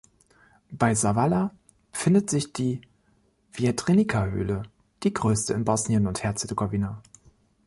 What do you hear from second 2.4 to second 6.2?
die Vjetrenica-Höhle, die größte in Bosnien